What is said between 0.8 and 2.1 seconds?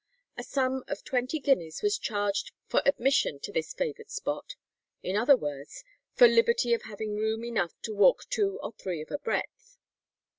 of twenty guineas was